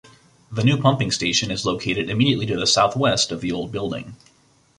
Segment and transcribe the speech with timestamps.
[0.51, 4.15] The new pumping station is located immediately to the southwest of the old building.